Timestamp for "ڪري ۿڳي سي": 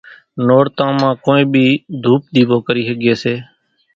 2.67-3.35